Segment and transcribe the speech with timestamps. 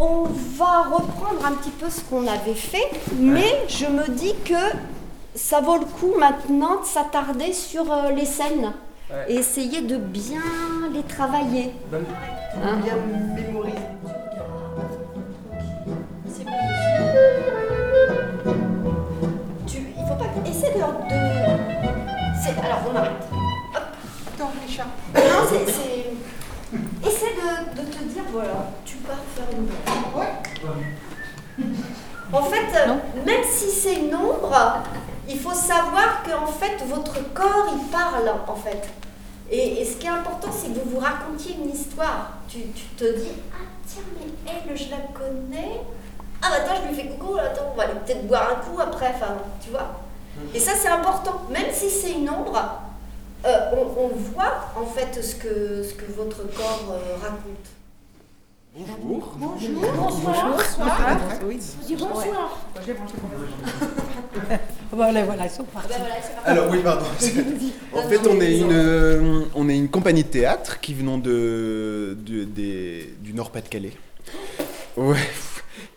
[0.00, 0.22] on
[0.56, 4.54] va reprendre un petit peu ce qu'on avait fait, mais je me dis que
[5.34, 8.72] ça vaut le coup maintenant de s'attarder sur euh, les scènes
[9.28, 10.40] et essayer de bien
[10.92, 11.72] les travailler.
[11.92, 12.94] Hein Bien
[13.34, 13.76] mémoriser.
[19.66, 20.80] Tu, il faut pas que- essaie de,
[22.64, 23.12] alors on arrête.
[23.74, 24.86] Attends, Richard.
[25.14, 29.16] Non, c'est, essaie de, de te dire voilà, tu pars.
[32.32, 32.94] En fait, euh,
[33.24, 34.82] même si c'est une ombre,
[35.28, 38.88] il faut savoir que en fait votre corps il parle en fait.
[39.50, 42.32] Et, et ce qui est important, c'est que vous vous racontiez une histoire.
[42.48, 45.80] Tu, tu te dis ah tiens mais elle je la connais.
[46.42, 48.78] Ah bah attends je lui fais coucou, attends on va aller peut-être boire un coup
[48.80, 49.88] après, enfin tu vois.
[50.54, 52.80] Et ça c'est important, même si c'est une ombre,
[53.44, 57.66] euh, on, on voit en fait ce que, ce que votre corps euh, raconte.
[59.02, 59.44] Bonjour.
[61.46, 61.58] Oui.
[61.86, 62.58] Dis bonsoir.
[64.90, 65.92] Voilà, voilà, ils sont partis.
[66.44, 67.04] Alors oui, pardon.
[67.94, 72.16] en fait, on est une, euh, on est une compagnie de théâtre qui venons de,
[72.26, 73.92] de- des- du Nord-Pas-de-Calais.
[74.96, 75.18] Ouais.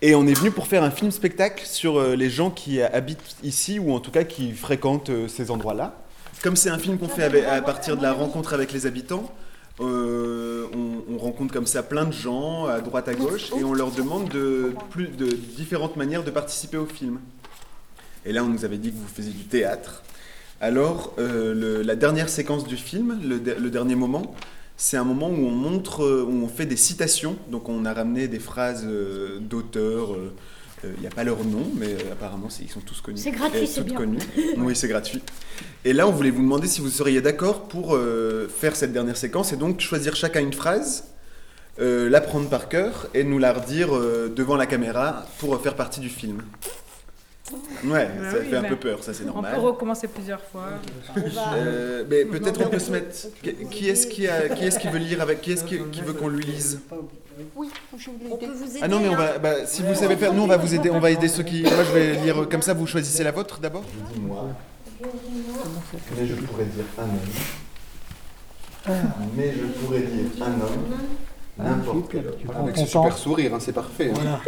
[0.01, 3.79] Et on est venu pour faire un film-spectacle sur euh, les gens qui habitent ici
[3.79, 5.95] ou en tout cas qui fréquentent euh, ces endroits-là.
[6.43, 9.31] Comme c'est un film qu'on fait avec- à partir de la rencontre avec les habitants,
[9.79, 13.73] euh, on, on rencontre comme ça plein de gens à droite à gauche et on
[13.73, 17.19] leur demande de, plus, de différentes manières de participer au film.
[18.25, 20.03] Et là, on nous avait dit que vous faisiez du théâtre.
[20.59, 24.35] Alors, euh, la dernière séquence du film, le, de- le dernier moment,
[24.77, 27.35] c'est un moment où on montre, euh, où on fait des citations.
[27.49, 28.85] Donc, on a ramené des phrases
[29.39, 30.15] d'auteurs.
[30.83, 33.17] Euh, euh, Il n'y a pas leur nom, mais euh, apparemment, ils sont tous connus.
[33.19, 33.95] C'est gratuit, Et c'est bien.
[33.97, 34.19] connues.
[34.57, 35.21] Oui, c'est gratuit.
[35.85, 39.17] Et là, on voulait vous demander si vous seriez d'accord pour euh, faire cette dernière
[39.17, 41.05] séquence et donc choisir chacun une phrase,
[41.79, 45.75] euh, la prendre par cœur et nous la redire euh, devant la caméra pour faire
[45.75, 46.41] partie du film.
[47.83, 49.53] Ouais, Ah ça oui, fait un bah, peu peur, ça c'est On normal.
[49.55, 50.69] peut recommencer plusieurs fois.
[51.55, 53.13] Euh, mais peut-être on peut se mettre.
[53.69, 56.13] Qui- est-ce qui, a- qui, est qui veut lire avec Qui est-ce qui, qui veut
[56.13, 56.79] qu'on lui lise?
[58.29, 58.79] On peut vous aider.
[58.81, 59.17] Ah non, mais on hein.
[59.17, 59.37] va.
[59.39, 60.89] bah, si vous savez faire, nous on va vous aider.
[60.89, 61.61] On va aider ceux qui.
[61.63, 62.73] Moi je vais lire comme ça.
[62.73, 63.83] Vous choisissez la vôtre d'abord.
[64.13, 64.47] Dis-moi.
[65.01, 67.09] Mais je pourrais dire un homme.
[69.35, 70.97] Mais je pourrais dire un homme.
[71.57, 72.55] N'importe quel homme.
[72.63, 74.11] Avec ce super sourire, hein, c'est parfait.
[74.11, 74.39] hein.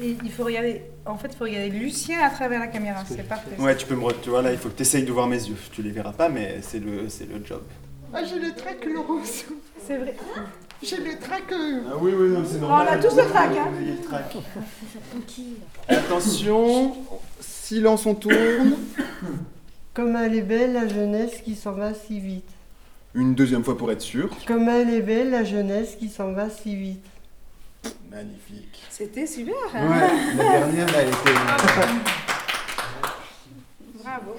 [0.00, 3.22] Et il faut regarder, en fait, il faut regarder Lucien à travers la caméra, c'est
[3.28, 3.50] parfait.
[3.58, 4.02] Ouais, tu peux me.
[4.04, 5.54] re- Tu vois là, il faut que tu essayes de voir mes yeux.
[5.72, 7.62] Tu les verras pas, mais c'est le, c'est le job.
[8.12, 9.44] Ah, j'ai le trac, Laurence.
[9.86, 10.14] C'est vrai.
[10.82, 11.44] J'ai le trac.
[11.52, 11.80] euh.
[11.90, 12.88] Ah oui, oui, non, c'est normal.
[12.90, 13.68] On a tous le trac, hein.
[13.72, 14.36] Vous ayez le trac.
[15.88, 16.96] Attention,
[17.40, 18.76] silence, on tourne.
[19.94, 22.48] Comme elle est belle, la jeunesse qui s'en va si vite.
[23.14, 24.30] Une deuxième fois pour être sûr.
[24.46, 27.04] Comme elle est belle, la jeunesse qui s'en va si vite.
[28.10, 28.82] Magnifique.
[28.90, 29.54] C'était super.
[29.72, 30.10] Ouais, hein.
[30.36, 31.38] la dernière, elle était.
[34.02, 34.34] Bravo.